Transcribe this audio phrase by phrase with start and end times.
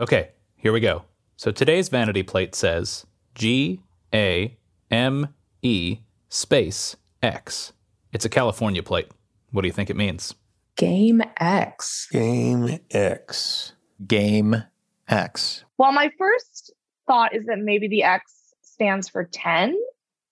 [0.00, 1.04] Okay, here we go.
[1.36, 3.04] So today's vanity plate says
[3.34, 3.82] G
[4.14, 4.56] A
[4.90, 5.98] M E
[6.30, 7.74] space X.
[8.10, 9.08] It's a California plate.
[9.50, 10.34] What do you think it means?
[10.76, 12.08] Game X.
[12.10, 13.74] Game X.
[14.06, 14.64] Game
[15.06, 15.64] X.
[15.76, 16.72] Well, my first
[17.06, 19.76] thought is that maybe the X stands for 10,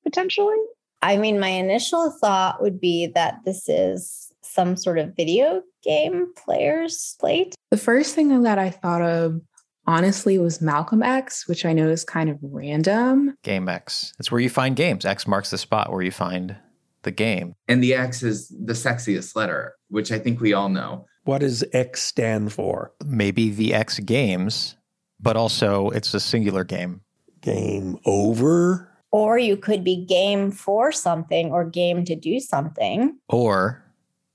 [0.03, 0.57] potentially.
[1.03, 6.33] I mean, my initial thought would be that this is some sort of video game
[6.37, 7.55] player's plate.
[7.71, 9.43] The first thing that I thought of,
[9.89, 13.35] honestly, it was Malcolm X, which I know is kind of random.
[13.43, 14.13] Game X.
[14.21, 15.05] It's where you find games.
[15.05, 16.57] X marks the spot where you find
[17.03, 17.55] the game.
[17.67, 21.07] And the X is the sexiest letter, which I think we all know.
[21.25, 22.93] What does X stand for?
[23.05, 24.77] Maybe the X games,
[25.19, 27.01] but also it's a singular game.
[27.41, 28.93] Game over?
[29.11, 33.19] Or you could be game for something or game to do something.
[33.29, 33.83] Or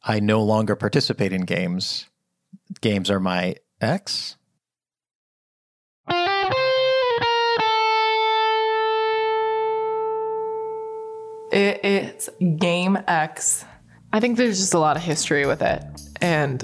[0.04, 2.08] I no longer participate in games.
[2.82, 4.38] Games are my X.
[11.54, 13.64] It is Game X.
[14.12, 15.84] I think there's just a lot of history with it,
[16.20, 16.64] and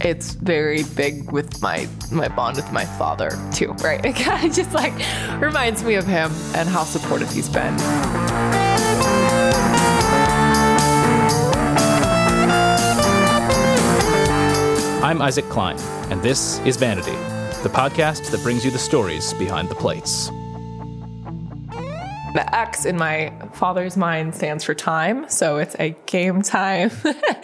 [0.00, 3.70] it's very big with my my bond with my father too.
[3.74, 4.04] Right?
[4.04, 4.94] It kind of just like
[5.40, 7.72] reminds me of him and how supportive he's been.
[15.04, 15.78] I'm Isaac Klein,
[16.10, 17.16] and this is Vanity,
[17.62, 20.32] the podcast that brings you the stories behind the plates.
[22.32, 26.92] The X in my father's mind stands for time, so it's a game time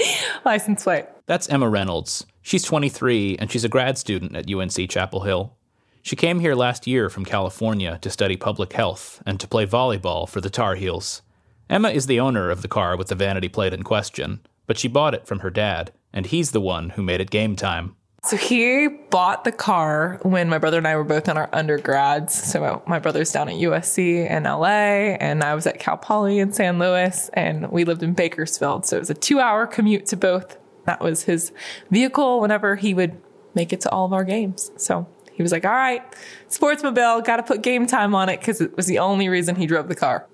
[0.45, 1.07] license plate.
[1.27, 2.25] That's Emma Reynolds.
[2.41, 5.57] She's 23 and she's a grad student at UNC Chapel Hill.
[6.03, 10.29] She came here last year from California to study public health and to play volleyball
[10.29, 11.23] for the Tar Heels.
[11.69, 14.87] Emma is the owner of the car with the vanity plate in question, but she
[14.87, 17.97] bought it from her dad, and he's the one who made it game time.
[18.27, 22.35] So he bought the car when my brother and I were both in our undergrads.
[22.35, 26.53] So my brother's down at USC in LA, and I was at Cal Poly in
[26.53, 28.85] San Luis, and we lived in Bakersfield.
[28.85, 30.59] So it was a two-hour commute to both.
[30.87, 31.53] That was his
[31.93, 33.17] vehicle whenever he would
[33.55, 34.73] make it to all of our games.
[34.77, 36.03] So he was like, "All right,
[36.49, 39.67] Sportsmobile, got to put game time on it," because it was the only reason he
[39.67, 40.27] drove the car.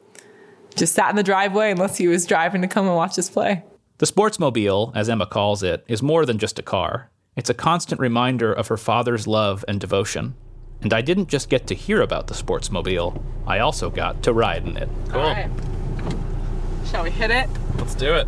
[0.75, 3.65] Just sat in the driveway unless he was driving to come and watch us play.
[3.99, 7.11] The Sportsmobile, as Emma calls it, is more than just a car.
[7.35, 10.35] It's a constant reminder of her father's love and devotion.
[10.83, 14.67] And I didn't just get to hear about the Sportsmobile, I also got to ride
[14.67, 14.89] in it.
[15.09, 15.21] Cool.
[15.21, 15.51] All right.
[16.91, 17.49] Shall we hit it?
[17.79, 18.27] Let's do it.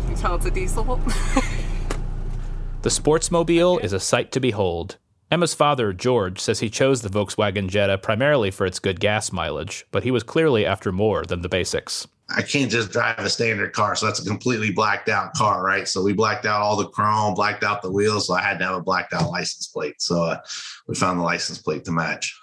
[0.00, 0.82] Can you tell it's a diesel?
[2.82, 4.96] the Sportsmobile is a sight to behold.
[5.30, 9.86] Emma's father, George, says he chose the Volkswagen Jetta primarily for its good gas mileage,
[9.92, 12.08] but he was clearly after more than the basics.
[12.30, 13.96] I can't just drive a standard car.
[13.96, 15.88] So that's a completely blacked out car, right?
[15.88, 18.26] So we blacked out all the chrome, blacked out the wheels.
[18.26, 20.00] So I had to have a blacked out license plate.
[20.02, 20.40] So uh,
[20.86, 22.38] we found the license plate to match.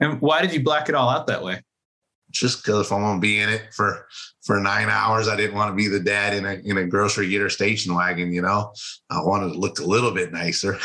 [0.00, 1.62] And why did you black it all out that way?
[2.30, 4.08] Just because if I'm gonna be in it for
[4.42, 7.28] for nine hours, I didn't want to be the dad in a in a grocery
[7.28, 8.32] getter station wagon.
[8.32, 8.72] You know,
[9.08, 10.76] I wanted to look a little bit nicer.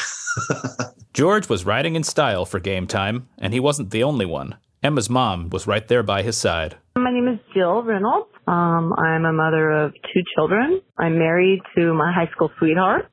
[1.14, 4.58] George was riding in style for game time, and he wasn't the only one.
[4.84, 6.78] Emma's mom was right there by his side.
[7.00, 8.28] My name is Jill Reynolds.
[8.46, 10.82] Um, I'm a mother of two children.
[10.98, 13.10] I'm married to my high school sweetheart.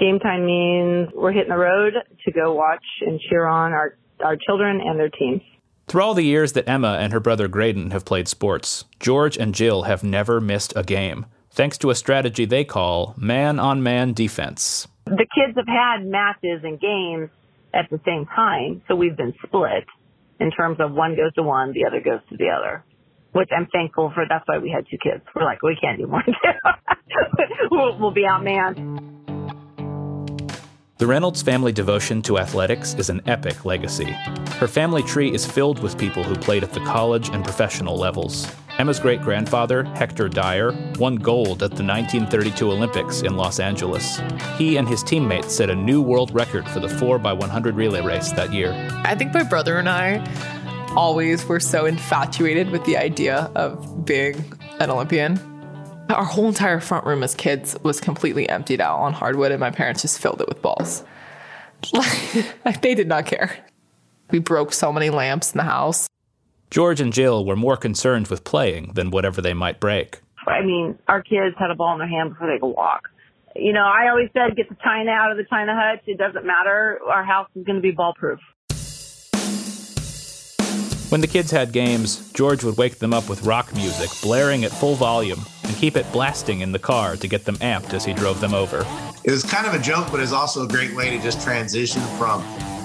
[0.00, 1.92] Game time means we're hitting the road
[2.24, 5.42] to go watch and cheer on our, our children and their teams.
[5.86, 9.54] Through all the years that Emma and her brother Graydon have played sports, George and
[9.54, 14.12] Jill have never missed a game, thanks to a strategy they call man on man
[14.12, 14.88] defense.
[15.04, 17.30] The kids have had matches and games
[17.72, 19.84] at the same time, so we've been split
[20.40, 22.84] in terms of one goes to one, the other goes to the other.
[23.32, 24.24] Which I'm thankful for.
[24.28, 25.24] That's why we had two kids.
[25.34, 26.22] We're like, we can't do more.
[27.70, 29.12] we'll, we'll be outmanned.
[30.98, 34.12] The Reynolds family devotion to athletics is an epic legacy.
[34.60, 38.46] Her family tree is filled with people who played at the college and professional levels.
[38.78, 44.20] Emma's great grandfather, Hector Dyer, won gold at the 1932 Olympics in Los Angeles.
[44.56, 48.52] He and his teammates set a new world record for the 4x100 relay race that
[48.52, 48.72] year.
[49.04, 50.24] I think my brother and I
[50.96, 54.42] always were so infatuated with the idea of being
[54.80, 55.38] an Olympian.
[56.08, 59.70] Our whole entire front room as kids was completely emptied out on hardwood, and my
[59.70, 61.04] parents just filled it with balls.
[62.82, 63.56] they did not care.
[64.30, 66.08] We broke so many lamps in the house.
[66.72, 70.20] George and Jill were more concerned with playing than whatever they might break.
[70.46, 73.10] I mean, our kids had a ball in their hand before they could walk.
[73.54, 76.00] You know, I always said, get the china out of the china hutch.
[76.06, 76.98] It doesn't matter.
[77.06, 78.40] Our house is going to be ball proof.
[81.10, 84.70] When the kids had games, George would wake them up with rock music blaring at
[84.70, 88.14] full volume and keep it blasting in the car to get them amped as he
[88.14, 88.86] drove them over.
[89.24, 92.00] it was kind of a joke, but it's also a great way to just transition
[92.16, 92.42] from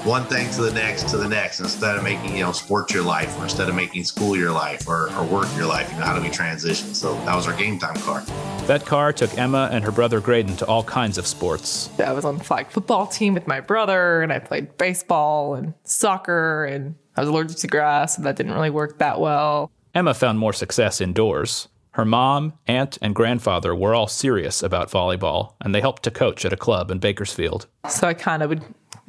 [0.07, 3.03] one thing to the next to the next instead of making you know sports your
[3.03, 6.05] life or instead of making school your life or, or work your life you know
[6.05, 8.21] how do we transition so that was our game time car
[8.67, 11.89] That car took Emma and her brother Graydon to all kinds of sports.
[11.99, 15.73] I was on the flag football team with my brother, and I played baseball and
[15.83, 19.71] soccer, and I was allergic to grass, and that didn't really work that well.
[19.93, 21.67] Emma found more success indoors.
[21.91, 26.45] Her mom, aunt, and grandfather were all serious about volleyball, and they helped to coach
[26.45, 27.67] at a club in Bakersfield.
[27.89, 28.63] So I kind of would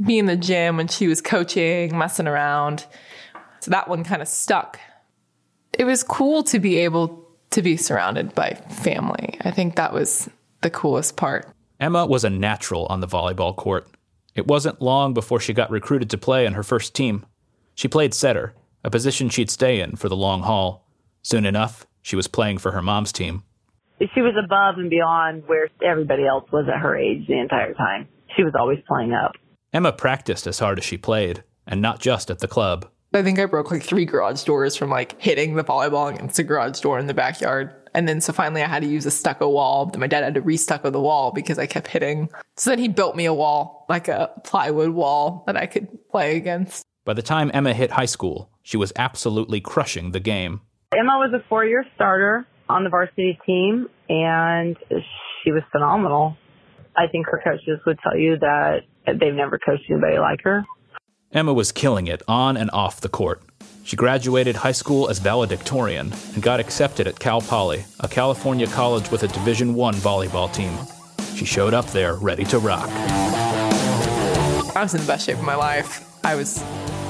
[0.04, 2.86] be in the gym when she was coaching, messing around.
[3.60, 4.78] So that one kind of stuck.
[5.72, 9.38] It was cool to be able to be surrounded by family.
[9.42, 10.28] I think that was
[10.62, 11.48] the coolest part.
[11.80, 13.88] Emma was a natural on the volleyball court.
[14.34, 17.24] It wasn't long before she got recruited to play on her first team.
[17.74, 18.54] She played setter,
[18.84, 20.86] a position she'd stay in for the long haul.
[21.22, 23.42] Soon enough, she was playing for her mom's team.
[24.14, 28.08] She was above and beyond where everybody else was at her age the entire time.
[28.36, 29.32] She was always playing up.
[29.72, 32.88] Emma practiced as hard as she played, and not just at the club.
[33.12, 36.42] I think I broke like three garage doors from like hitting the volleyball against a
[36.42, 37.74] garage door in the backyard.
[37.94, 39.86] And then so finally I had to use a stucco wall.
[39.86, 42.28] Then my dad had to restucco the wall because I kept hitting.
[42.56, 46.36] So then he built me a wall, like a plywood wall that I could play
[46.36, 46.84] against.
[47.06, 50.60] By the time Emma hit high school, she was absolutely crushing the game.
[50.92, 54.76] Emma was a four year starter on the varsity team and
[55.42, 56.36] she was phenomenal.
[56.98, 60.64] I think her coaches would tell you that they've never coached anybody like her.
[61.32, 63.40] Emma was killing it on and off the court.
[63.84, 69.10] She graduated high school as valedictorian and got accepted at Cal Poly, a California college
[69.12, 70.76] with a Division I volleyball team.
[71.36, 72.88] She showed up there ready to rock.
[74.74, 76.04] I was in the best shape of my life.
[76.24, 76.64] I was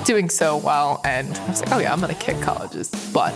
[0.05, 2.91] doing so well, and I was like, oh yeah, I'm gonna kick colleges.
[3.15, 3.33] But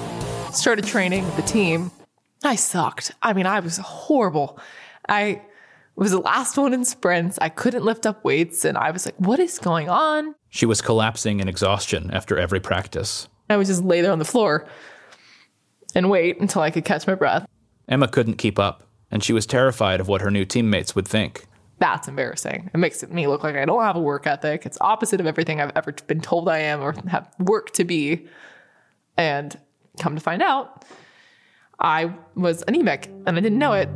[0.53, 1.91] started training with the team.
[2.45, 3.13] I sucked.
[3.23, 4.59] I mean, I was horrible.
[5.09, 5.43] I
[5.97, 7.39] was the last one in sprints.
[7.41, 10.35] I couldn't lift up weights, and I was like, what is going on?
[10.49, 13.29] She was collapsing in exhaustion after every practice.
[13.51, 14.67] I would just lay there on the floor
[15.95, 17.47] and wait until I could catch my breath.
[17.89, 21.47] Emma couldn't keep up, and she was terrified of what her new teammates would think.
[21.79, 22.71] That's embarrassing.
[22.73, 24.65] It makes me look like I don't have a work ethic.
[24.65, 28.29] It's opposite of everything I've ever been told I am or have work to be.
[29.17, 29.59] And
[29.99, 30.85] come to find out,
[31.81, 33.89] I was anemic and I didn't know it.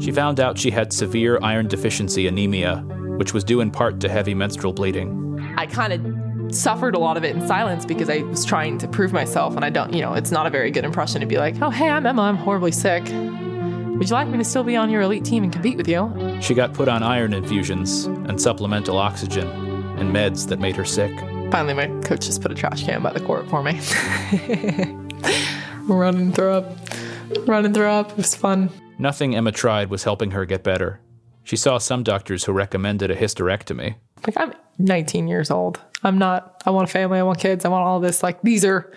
[0.00, 2.78] She found out she had severe iron deficiency anemia,
[3.18, 5.38] which was due in part to heavy menstrual bleeding.
[5.56, 8.88] I kind of suffered a lot of it in silence because I was trying to
[8.88, 9.56] prove myself.
[9.56, 11.70] And I don't, you know, it's not a very good impression to be like, oh,
[11.70, 12.22] hey, I'm Emma.
[12.22, 13.04] I'm horribly sick.
[13.04, 16.38] Would you like me to still be on your elite team and compete with you?
[16.40, 19.46] She got put on iron infusions and supplemental oxygen
[19.98, 21.12] and meds that made her sick.
[21.50, 23.78] Finally, my coach just put a trash can by the court for me.
[25.86, 26.78] Run and throw up.
[27.46, 28.12] Run and throw up.
[28.12, 28.70] It was fun.
[29.00, 31.00] Nothing Emma tried was helping her get better.
[31.42, 33.94] She saw some doctors who recommended a hysterectomy.
[34.26, 35.80] Like, I'm 19 years old.
[36.02, 37.18] I'm not, I want a family.
[37.18, 37.64] I want kids.
[37.64, 38.22] I want all this.
[38.22, 38.92] Like, these are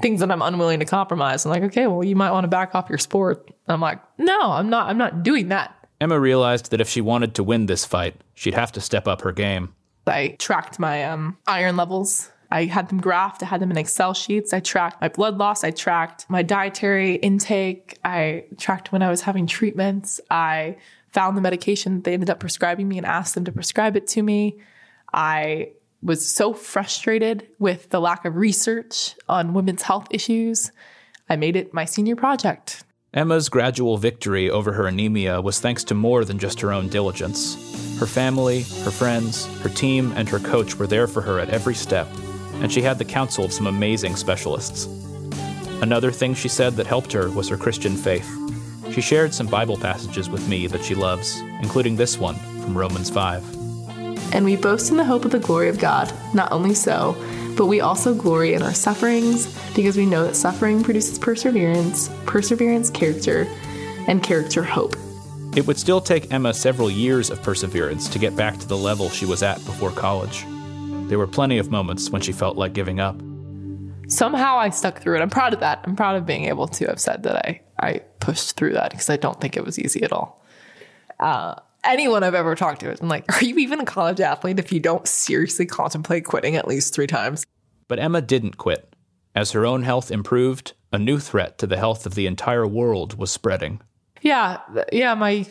[0.00, 1.44] things that I'm unwilling to compromise.
[1.44, 3.50] I'm like, okay, well, you might want to back off your sport.
[3.66, 5.74] I'm like, no, I'm not, I'm not doing that.
[6.00, 9.22] Emma realized that if she wanted to win this fight, she'd have to step up
[9.22, 9.74] her game.
[10.06, 12.31] I tracked my um, iron levels.
[12.52, 13.42] I had them graphed.
[13.42, 14.52] I had them in Excel sheets.
[14.52, 15.64] I tracked my blood loss.
[15.64, 17.98] I tracked my dietary intake.
[18.04, 20.20] I tracked when I was having treatments.
[20.30, 20.76] I
[21.08, 24.06] found the medication that they ended up prescribing me and asked them to prescribe it
[24.08, 24.58] to me.
[25.14, 25.70] I
[26.02, 30.72] was so frustrated with the lack of research on women's health issues.
[31.30, 32.84] I made it my senior project.
[33.14, 37.98] Emma's gradual victory over her anemia was thanks to more than just her own diligence.
[37.98, 41.74] Her family, her friends, her team, and her coach were there for her at every
[41.74, 42.08] step,
[42.62, 44.86] and she had the counsel of some amazing specialists.
[45.82, 48.30] Another thing she said that helped her was her Christian faith.
[48.92, 53.10] She shared some Bible passages with me that she loves, including this one from Romans
[53.10, 54.32] 5.
[54.32, 56.12] And we boast in the hope of the glory of God.
[56.34, 57.16] Not only so,
[57.56, 62.90] but we also glory in our sufferings because we know that suffering produces perseverance, perseverance,
[62.90, 63.48] character,
[64.06, 64.94] and character, hope.
[65.56, 69.10] It would still take Emma several years of perseverance to get back to the level
[69.10, 70.46] she was at before college.
[71.12, 73.20] There were plenty of moments when she felt like giving up.
[74.08, 75.20] Somehow I stuck through it.
[75.20, 75.80] I'm proud of that.
[75.84, 79.10] I'm proud of being able to have said that I, I pushed through that because
[79.10, 80.42] I don't think it was easy at all.
[81.20, 84.58] Uh, anyone I've ever talked to has been like, Are you even a college athlete
[84.58, 87.44] if you don't seriously contemplate quitting at least three times?
[87.88, 88.96] But Emma didn't quit.
[89.34, 93.18] As her own health improved, a new threat to the health of the entire world
[93.18, 93.82] was spreading.
[94.22, 95.44] Yeah, yeah, my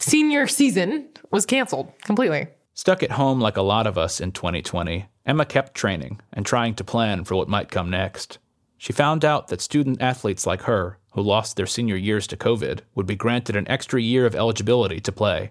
[0.00, 2.48] senior season was canceled completely.
[2.78, 6.76] Stuck at home like a lot of us in 2020, Emma kept training and trying
[6.76, 8.38] to plan for what might come next.
[8.76, 12.82] She found out that student athletes like her, who lost their senior years to COVID,
[12.94, 15.50] would be granted an extra year of eligibility to play.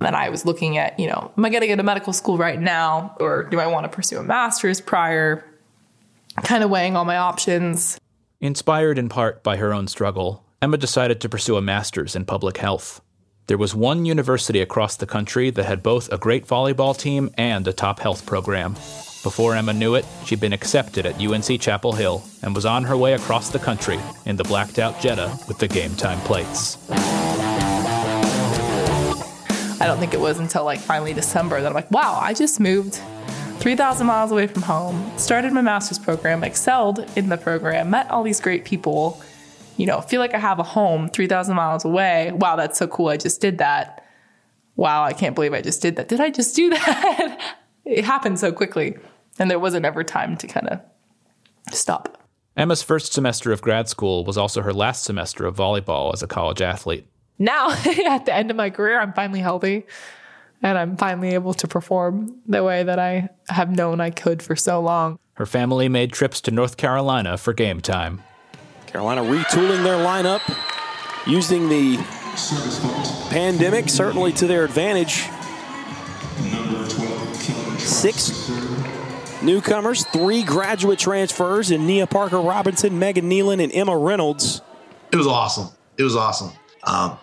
[0.00, 2.38] And I was looking at, you know, am I going to get a medical school
[2.38, 5.44] right now or do I want to pursue a master's prior?
[6.44, 7.98] Kind of weighing all my options.
[8.40, 12.58] Inspired in part by her own struggle, Emma decided to pursue a master's in public
[12.58, 13.00] health.
[13.48, 17.66] There was one university across the country that had both a great volleyball team and
[17.66, 18.74] a top health program.
[19.22, 22.94] Before Emma knew it, she'd been accepted at UNC Chapel Hill and was on her
[22.94, 26.76] way across the country in the blacked out Jetta with the game time plates.
[29.80, 32.60] I don't think it was until like finally December that I'm like, wow, I just
[32.60, 33.00] moved
[33.60, 38.22] 3,000 miles away from home, started my master's program, excelled in the program, met all
[38.22, 39.22] these great people,
[39.78, 42.32] you know, feel like I have a home 3,000 miles away.
[42.32, 43.08] Wow, that's so cool.
[43.08, 44.04] I just did that.
[44.76, 46.08] Wow, I can't believe I just did that.
[46.08, 47.56] Did I just do that?
[47.84, 48.98] it happened so quickly.
[49.38, 50.80] And there wasn't ever time to kind of
[51.72, 52.28] stop.
[52.56, 56.26] Emma's first semester of grad school was also her last semester of volleyball as a
[56.26, 57.06] college athlete.
[57.38, 57.70] Now,
[58.08, 59.86] at the end of my career, I'm finally healthy
[60.60, 64.56] and I'm finally able to perform the way that I have known I could for
[64.56, 65.20] so long.
[65.34, 68.24] Her family made trips to North Carolina for game time.
[68.88, 70.40] Carolina retooling their lineup,
[71.26, 71.98] using the
[73.30, 75.26] pandemic certainly to their advantage.
[77.78, 78.50] Six
[79.42, 84.62] newcomers, three graduate transfers and Nia Parker Robinson, Megan Nealon, and Emma Reynolds.
[85.12, 85.68] It was awesome.
[85.98, 86.52] It was awesome.
[86.84, 87.18] Um,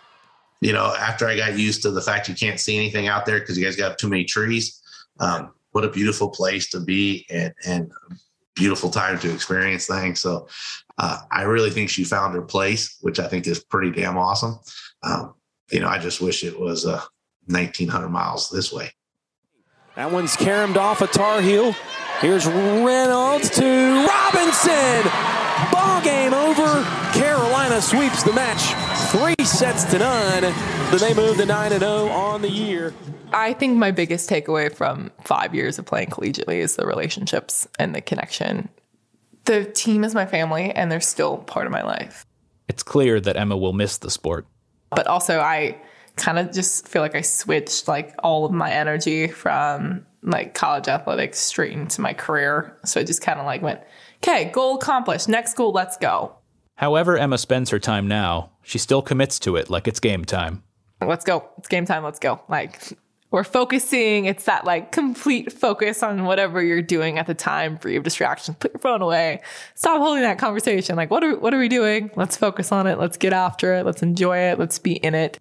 [0.61, 3.39] you know, after I got used to the fact you can't see anything out there
[3.39, 4.81] because you guys got too many trees,
[5.19, 7.91] um, what a beautiful place to be and, and
[8.55, 10.21] beautiful time to experience things.
[10.21, 10.47] So
[10.97, 14.59] uh, I really think she found her place, which I think is pretty damn awesome.
[15.03, 15.35] Um,
[15.71, 17.01] you know, I just wish it was uh,
[17.47, 18.91] 1900 miles this way.
[19.95, 21.73] That one's caromed off a Tar Heel.
[22.19, 25.11] Here's Reynolds to Robinson.
[25.71, 26.83] Ball game over.
[27.13, 28.84] Carolina sweeps the match.
[29.07, 30.41] Three sets to none.
[30.41, 32.93] Then they move to 9 0 on the year.
[33.31, 37.93] I think my biggest takeaway from five years of playing collegiately is the relationships and
[37.93, 38.69] the connection.
[39.45, 42.25] The team is my family, and they're still part of my life.
[42.67, 44.47] It's clear that Emma will miss the sport.
[44.89, 45.77] But also, I
[46.15, 50.87] kind of just feel like I switched like all of my energy from like college
[50.87, 52.77] athletics straight into my career.
[52.85, 53.81] So it just kind of like went,
[54.23, 55.29] okay, goal accomplished.
[55.29, 56.37] Next goal, let's go.
[56.75, 60.63] However, Emma spends her time now, she still commits to it like it's game time.
[61.01, 61.47] Let's go.
[61.57, 62.03] It's game time.
[62.03, 62.41] Let's go.
[62.49, 62.97] Like
[63.31, 64.25] we're focusing.
[64.25, 68.57] It's that like complete focus on whatever you're doing at the time, free of distractions.
[68.59, 69.41] Put your phone away.
[69.75, 70.95] Stop holding that conversation.
[70.95, 72.11] Like, what are what are we doing?
[72.15, 72.97] Let's focus on it.
[72.97, 73.85] Let's get after it.
[73.85, 74.59] Let's enjoy it.
[74.59, 75.39] Let's be in it.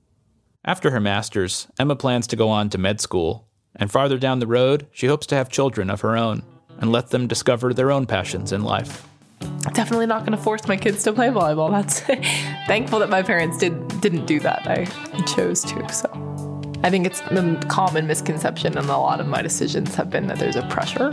[0.64, 4.46] After her master's, Emma plans to go on to med school, and farther down the
[4.46, 6.42] road, she hopes to have children of her own
[6.78, 9.06] and let them discover their own passions in life.
[9.72, 11.70] Definitely not going to force my kids to play volleyball.
[11.70, 12.00] That's
[12.66, 14.66] thankful that my parents did didn't do that.
[14.66, 14.84] I
[15.34, 15.92] chose to.
[15.92, 16.10] So
[16.82, 20.38] I think it's the common misconception, and a lot of my decisions have been that
[20.38, 21.12] there's a pressure.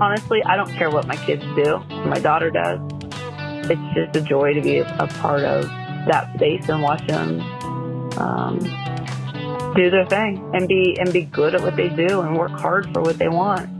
[0.00, 1.78] Honestly, I don't care what my kids do.
[2.04, 2.78] My daughter does.
[3.70, 5.64] It's just a joy to be a part of
[6.06, 7.40] that space and watch them
[8.18, 8.58] um,
[9.74, 12.92] do their thing and be and be good at what they do and work hard
[12.92, 13.70] for what they want.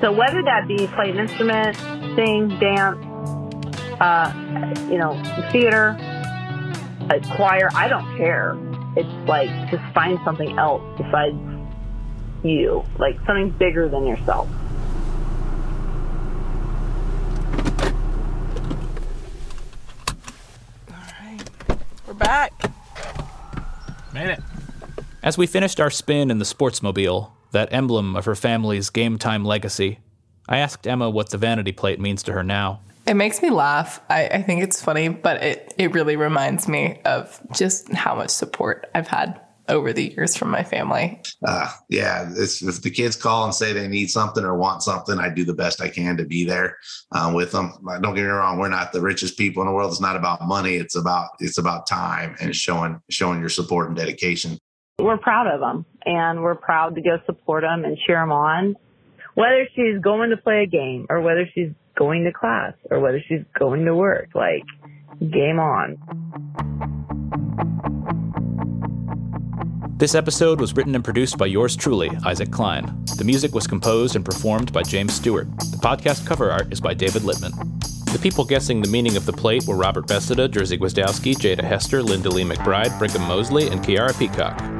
[0.00, 1.76] So whether that be play an instrument,
[2.18, 2.98] sing, dance,
[4.00, 4.32] uh,
[4.90, 5.14] you know,
[5.52, 5.96] theater,
[7.10, 8.58] a choir, I don't care.
[8.96, 11.36] It's like just find something else besides
[12.42, 14.48] you, like something bigger than yourself.
[20.88, 21.40] All right,
[22.04, 22.52] we're back.
[24.12, 24.40] Made it.
[25.22, 29.44] As we finished our spin in the sportsmobile, that emblem of her family's game time
[29.44, 30.00] legacy,
[30.48, 32.80] I asked Emma what the vanity plate means to her now.
[33.06, 34.00] It makes me laugh.
[34.10, 38.30] I, I think it's funny, but it, it really reminds me of just how much
[38.30, 41.20] support I've had over the years from my family.
[41.46, 45.18] Uh, yeah, it's, if the kids call and say they need something or want something,
[45.18, 46.76] I do the best I can to be there
[47.12, 47.72] um, with them.
[48.02, 49.90] Don't get me wrong; we're not the richest people in the world.
[49.90, 50.74] It's not about money.
[50.74, 54.58] It's about it's about time and showing showing your support and dedication.
[54.98, 58.76] We're proud of them, and we're proud to go support them and cheer them on.
[59.38, 63.22] Whether she's going to play a game or whether she's going to class or whether
[63.28, 64.64] she's going to work, like
[65.20, 65.96] game on.
[69.96, 73.04] This episode was written and produced by yours truly, Isaac Klein.
[73.16, 75.46] The music was composed and performed by James Stewart.
[75.70, 77.52] The podcast cover art is by David Littman.
[78.12, 82.02] The people guessing the meaning of the plate were Robert Beseda, Jerzy Gwizdowski, Jada Hester,
[82.02, 84.77] Linda Lee McBride, Brigham Mosley, and Kiara Peacock.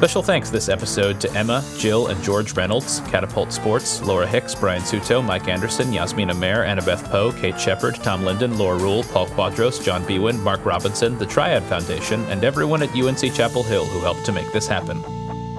[0.00, 4.80] Special thanks this episode to Emma, Jill, and George Reynolds, Catapult Sports, Laura Hicks, Brian
[4.80, 9.84] Suto, Mike Anderson, Yasmina Mayer, Annabeth Poe, Kate Shepard, Tom Linden, Laura Rule, Paul Quadros,
[9.84, 14.24] John Bewin, Mark Robinson, the Triad Foundation, and everyone at UNC Chapel Hill who helped
[14.24, 15.02] to make this happen.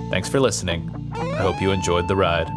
[0.10, 0.90] Thanks for listening.
[1.14, 2.50] I hope you enjoyed the ride.